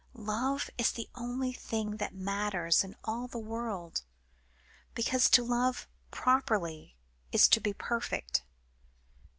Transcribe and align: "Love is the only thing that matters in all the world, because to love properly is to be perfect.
"Love 0.15 0.67
is 0.79 0.91
the 0.93 1.07
only 1.13 1.53
thing 1.53 1.97
that 1.97 2.11
matters 2.15 2.83
in 2.83 2.95
all 3.03 3.27
the 3.27 3.37
world, 3.37 4.01
because 4.95 5.29
to 5.29 5.43
love 5.43 5.87
properly 6.09 6.95
is 7.31 7.47
to 7.47 7.59
be 7.59 7.71
perfect. 7.71 8.41